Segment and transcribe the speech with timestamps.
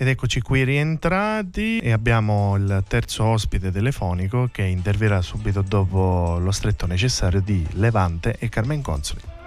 [0.00, 6.50] Ed eccoci qui rientrati e abbiamo il terzo ospite telefonico che interverrà subito dopo lo
[6.52, 9.39] stretto necessario di Levante e Carmen Consoli.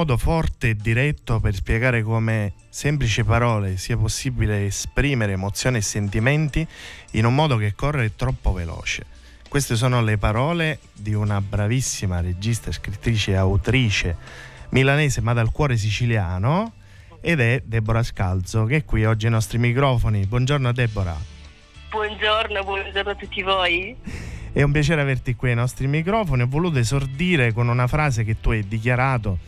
[0.00, 6.66] Modo forte e diretto per spiegare come semplici parole sia possibile esprimere emozioni e sentimenti
[7.10, 9.04] in un modo che corre troppo veloce.
[9.46, 14.16] Queste sono le parole di una bravissima regista, scrittrice e autrice
[14.70, 16.72] milanese ma dal cuore siciliano
[17.20, 20.24] ed è Deborah Scalzo che è qui oggi ai nostri microfoni.
[20.24, 21.20] Buongiorno Deborah.
[21.90, 23.94] Buongiorno, buongiorno a tutti voi.
[24.52, 26.42] È un piacere averti qui ai nostri microfoni.
[26.42, 29.38] Ho voluto esordire con una frase che tu hai dichiarato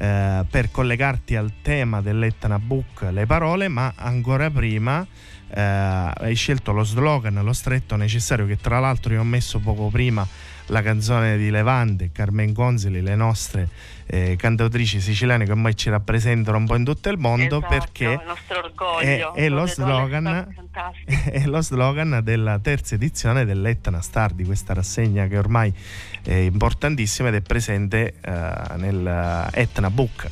[0.00, 5.04] eh, per collegarti al tema dell'Etna Book le parole, ma ancora prima
[5.50, 9.88] eh, hai scelto lo slogan, lo stretto necessario, che tra l'altro io ho messo poco
[9.88, 10.26] prima
[10.68, 13.68] la canzone di Levante, Carmen Gonzili, le nostre
[14.06, 18.20] eh, cantautrici siciliane che ormai ci rappresentano un po' in tutto il mondo esatto, perché
[19.00, 20.26] è, è, lo slogan,
[21.04, 25.72] è, lo slogan, della terza edizione dell'Etna Star, di questa rassegna che ormai
[26.22, 30.30] è importantissima ed è presente uh, nel Etna Book.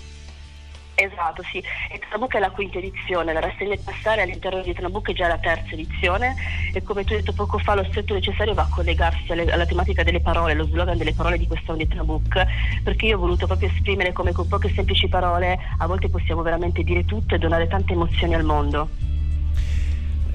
[0.98, 1.62] Esatto, sì.
[1.90, 5.36] E Trabuc è la quinta edizione, la rassegna passare all'interno di Trabuc è già la
[5.36, 6.34] terza edizione
[6.72, 9.66] e come tu hai detto poco fa lo stretto necessario va a collegarsi alle, alla
[9.66, 12.46] tematica delle parole, lo slogan delle parole di quest'anno di Trabuc,
[12.82, 16.82] perché io ho voluto proprio esprimere come con poche semplici parole a volte possiamo veramente
[16.82, 19.05] dire tutto e donare tante emozioni al mondo.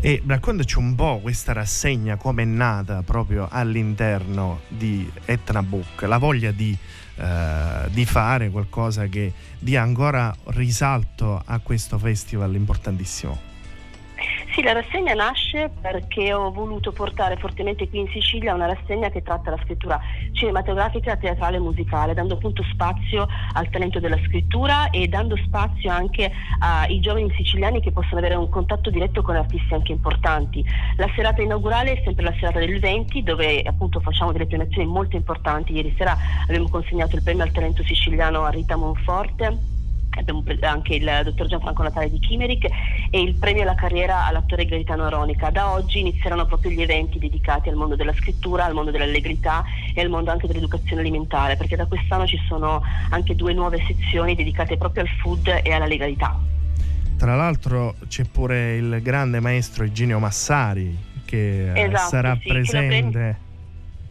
[0.04, 6.18] E raccontaci un po' questa rassegna, come è nata proprio all'interno di Etna Book, la
[6.18, 6.76] voglia di
[7.22, 13.51] eh, di fare qualcosa che dia ancora risalto a questo festival importantissimo.
[14.54, 19.22] Sì, la rassegna nasce perché ho voluto portare fortemente qui in Sicilia una rassegna che
[19.22, 19.98] tratta la scrittura
[20.34, 26.30] cinematografica, teatrale e musicale, dando appunto spazio al talento della scrittura e dando spazio anche
[26.60, 30.66] ai giovani siciliani che possono avere un contatto diretto con artisti anche importanti.
[30.98, 35.16] La serata inaugurale è sempre la serata del 20 dove appunto facciamo delle premiazioni molto
[35.16, 35.72] importanti.
[35.72, 39.80] Ieri sera abbiamo consegnato il premio al talento siciliano a Rita Monforte
[40.20, 42.68] abbiamo anche il dottor Gianfranco Natale di Chimeric
[43.10, 45.50] e il premio alla carriera all'attore Gaetano Aronica.
[45.50, 49.64] Da oggi inizieranno proprio gli eventi dedicati al mondo della scrittura, al mondo dell'allegrità
[49.94, 54.36] e al mondo anche dell'educazione alimentare, perché da quest'anno ci sono anche due nuove sezioni
[54.36, 56.38] dedicate proprio al food e alla legalità.
[57.18, 63.50] Tra l'altro c'è pure il grande maestro Eugenio Massari che eh, esatto, sarà sì, presente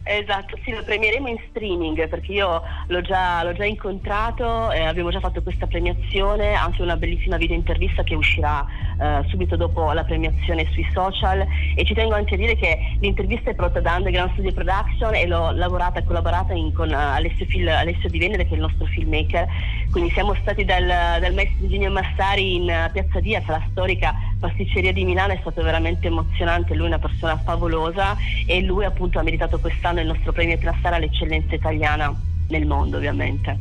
[0.03, 5.11] Esatto, sì, lo premieremo in streaming perché io l'ho già, l'ho già incontrato, eh, abbiamo
[5.11, 8.65] già fatto questa premiazione, anche una bellissima video intervista che uscirà
[8.99, 11.45] eh, subito dopo la premiazione sui social.
[11.75, 15.27] E ci tengo anche a dire che l'intervista è prodotta da Underground Studio Production e
[15.27, 18.61] l'ho lavorata e collaborata in, con uh, Alessio, Fil, Alessio, Di Venere che è il
[18.61, 19.47] nostro filmmaker,
[19.91, 24.91] quindi siamo stati dal, dal maestro Eugenio Massari in uh, Piazza Diaz, la storica pasticceria
[24.91, 28.17] di Milano, è stato veramente emozionante, lui è una persona favolosa
[28.47, 32.13] e lui appunto ha meritato quest'anno quest'anno il nostro premio Trassara all'eccellenza italiana
[32.47, 33.57] nel mondo ovviamente.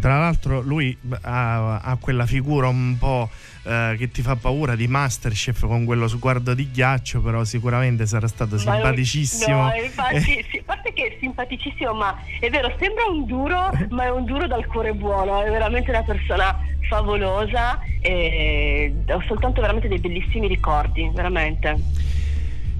[0.00, 3.30] Tra l'altro lui ha, ha quella figura un po'
[3.62, 8.28] eh, che ti fa paura di Masterchef con quello sguardo di ghiaccio, però sicuramente sarà
[8.28, 9.62] stato simpaticissimo.
[9.62, 10.46] No, infatti, eh.
[10.50, 14.24] sì, a parte che è simpaticissimo, ma è vero, sembra un duro, ma è un
[14.24, 20.48] duro dal cuore buono, è veramente una persona favolosa e ho soltanto veramente dei bellissimi
[20.48, 22.22] ricordi, veramente.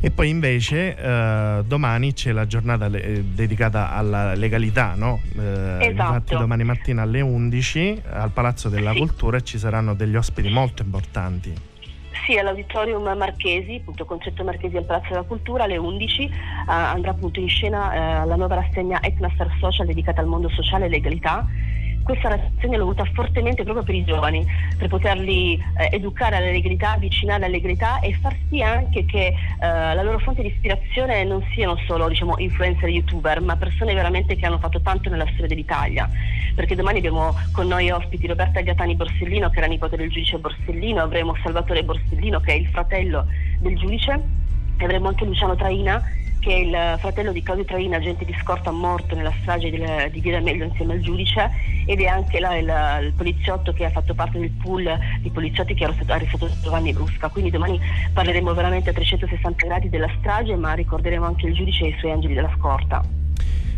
[0.04, 5.22] E poi invece eh, domani c'è la giornata le- eh, dedicata alla legalità, no?
[5.34, 6.12] Eh, esatto.
[6.12, 8.98] Infatti domani mattina alle 11 al Palazzo della sì.
[8.98, 11.54] Cultura ci saranno degli ospiti molto importanti.
[12.26, 16.30] Sì, all'Auditorium Marchesi, appunto Concetto Marchesi al Palazzo della Cultura, alle 11 uh,
[16.66, 20.88] andrà appunto in scena uh, la nuova rassegna Etnastar Social dedicata al mondo sociale e
[20.90, 21.46] legalità
[22.04, 24.46] questa rassegna l'ho voluta fortemente proprio per i giovani,
[24.76, 30.18] per poterli eh, educare all'allegrità, avvicinare all'allegrità e far sì anche che eh, la loro
[30.18, 34.80] fonte di ispirazione non siano solo diciamo, influencer youtuber, ma persone veramente che hanno fatto
[34.82, 36.08] tanto nella storia dell'Italia.
[36.54, 41.02] Perché domani abbiamo con noi ospiti Roberta Gattani Borsellino, che era nipote del giudice Borsellino,
[41.02, 43.26] avremo Salvatore Borsellino, che è il fratello
[43.58, 44.20] del giudice,
[44.76, 46.02] e avremo anche Luciano Traina
[46.44, 50.20] che è il fratello di Claudio Traina, agente di scorta morto nella strage di, di
[50.20, 51.50] Via D'Amelio insieme al giudice
[51.86, 54.86] ed è anche la, il, il, poliziotto che ha fatto parte del pool
[55.20, 57.30] di poliziotti che ha arrestato Giovanni Brusca.
[57.30, 57.80] Quindi domani
[58.12, 62.12] parleremo veramente a 360 gradi della strage, ma ricorderemo anche il giudice e i suoi
[62.12, 63.23] angeli della scorta.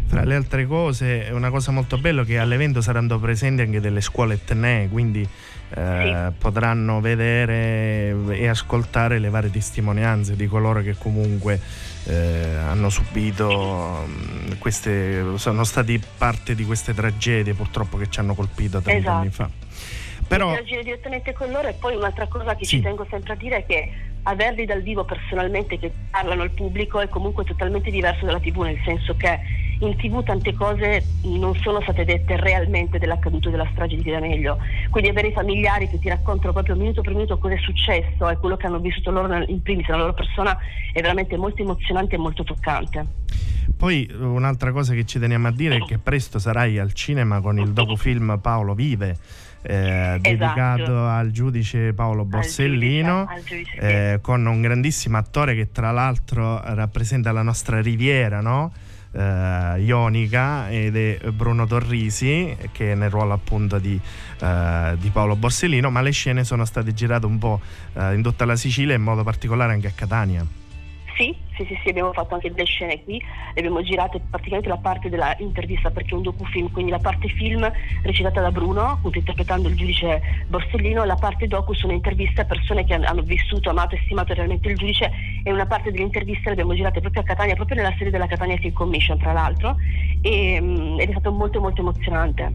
[0.07, 4.01] Fra le altre cose, una cosa molto bella è che all'evento saranno presenti anche delle
[4.01, 5.29] scuole etnee, quindi
[5.75, 6.35] eh, sì.
[6.39, 11.61] potranno vedere e ascoltare le varie testimonianze di coloro che comunque
[12.05, 18.35] eh, hanno subito mm, queste, sono stati parte di queste tragedie purtroppo che ci hanno
[18.35, 19.17] colpito tanti esatto.
[19.17, 19.51] anni fa.
[20.29, 20.49] Però...
[20.49, 22.77] Interagire direttamente con loro e poi un'altra cosa che sì.
[22.77, 23.91] ci tengo sempre a dire è che
[24.23, 28.81] averli dal vivo personalmente che parlano al pubblico è comunque totalmente diverso dalla tv, nel
[28.85, 29.39] senso che
[29.81, 34.21] in tv tante cose non sono state dette realmente dell'accaduto della strage di Via
[34.91, 38.37] quindi avere i familiari che ti raccontano proprio minuto per minuto cosa è successo e
[38.39, 40.57] quello che hanno vissuto loro in primis, la loro persona,
[40.93, 43.07] è veramente molto emozionante e molto toccante.
[43.77, 47.59] Poi un'altra cosa che ci teniamo a dire è che presto sarai al cinema con
[47.59, 49.17] il docufilm Paolo Vive
[49.63, 51.07] eh, dedicato esatto.
[51.07, 55.91] al giudice Paolo Borsellino, al giudice, al giudice, eh, con un grandissimo attore che tra
[55.91, 58.73] l'altro rappresenta la nostra riviera, no?
[59.13, 63.99] Eh, ionica ed è Bruno Torrisi che è nel ruolo appunto di,
[64.41, 67.61] eh, di, Paolo Borsellino, ma le scene sono state girate un po'
[67.95, 70.66] eh, in tutta la Sicilia e in modo particolare anche a Catania.
[71.17, 73.21] Sì, sì, sì, sì, abbiamo fatto anche delle scene qui,
[73.55, 77.67] abbiamo girato praticamente la parte dell'intervista perché è un docufilm, quindi la parte film
[78.03, 82.85] recitata da Bruno, appunto interpretando il giudice Borsellino, la parte docu sono interviste a persone
[82.85, 85.11] che hanno vissuto, amato e stimato realmente il giudice
[85.43, 88.27] e una parte delle interviste le abbiamo girate proprio a Catania, proprio nella serie della
[88.27, 89.77] Catania Film Commission tra l'altro,
[90.21, 92.53] e, mm, ed è stato molto molto emozionante.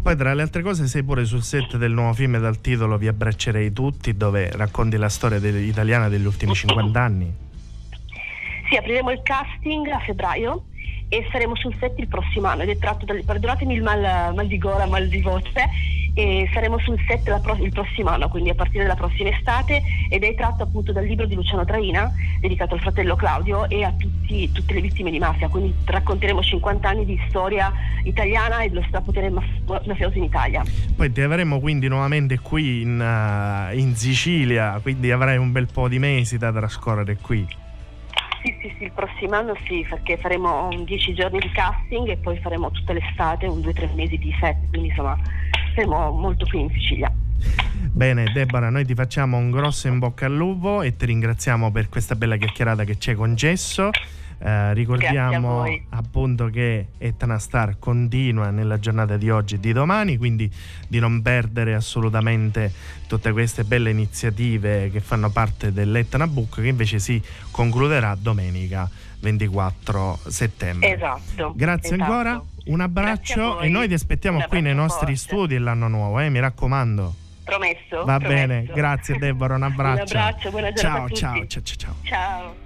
[0.00, 3.08] Poi tra le altre cose sei pure sul set del nuovo film dal titolo Vi
[3.08, 7.43] abbraccerei tutti dove racconti la storia italiana degli ultimi 50 anni.
[8.74, 10.64] Sì, apriremo il casting a febbraio
[11.08, 14.48] e saremo sul set il prossimo anno ed è tratto dal, perdonatemi il mal, mal
[14.48, 15.52] di gola, mal di voce
[16.12, 20.24] e saremo sul set pro, il prossimo anno, quindi a partire dalla prossima estate ed
[20.24, 24.50] è tratto appunto dal libro di Luciano Traina dedicato al fratello Claudio e a tutti,
[24.50, 29.30] tutte le vittime di mafia, quindi racconteremo 50 anni di storia italiana e dello strapotere
[29.30, 30.64] mafioso in Italia.
[30.96, 35.86] Poi ti avremo quindi nuovamente qui in, uh, in Sicilia, quindi avrai un bel po'
[35.86, 37.62] di mesi da trascorrere qui.
[38.44, 42.38] Sì, sì, sì, il prossimo anno sì, perché faremo 10 giorni di casting e poi
[42.40, 45.18] faremo tutta l'estate, un 2-3 mesi di set, quindi insomma
[45.74, 47.10] saremo molto qui in Sicilia.
[47.90, 51.88] Bene Deborah, noi ti facciamo un grosso in bocca al lupo e ti ringraziamo per
[51.88, 53.88] questa bella chiacchierata che ci hai concesso.
[54.44, 60.52] Eh, ricordiamo appunto che Etna Star continua nella giornata di oggi e di domani, quindi
[60.86, 62.70] di non perdere assolutamente
[63.06, 68.86] tutte queste belle iniziative che fanno parte dell'Etna Book che invece si concluderà domenica
[69.20, 70.94] 24 settembre.
[70.94, 71.54] Esatto.
[71.56, 72.12] Grazie esatto.
[72.12, 75.36] ancora, un abbraccio e noi ti aspettiamo qui nei nostri forte.
[75.36, 77.14] studi l'anno nuovo, eh, mi raccomando.
[77.44, 78.04] Promesso.
[78.04, 78.28] Va promesso.
[78.28, 80.14] bene, grazie Deborah, un abbraccio.
[80.14, 81.94] Un abbraccio, buona giornata ciao, ciao, ciao, ciao.
[82.02, 82.54] Ciao.